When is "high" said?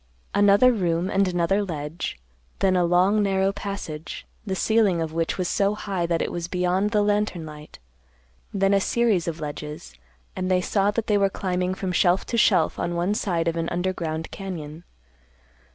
5.75-6.07